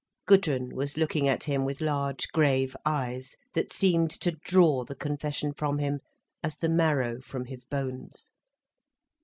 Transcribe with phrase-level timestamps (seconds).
[0.25, 5.53] Gudrun was looking at him with large, grave eyes, that seemed to draw the confession
[5.53, 5.99] from him
[6.41, 8.31] as the marrow from his bones.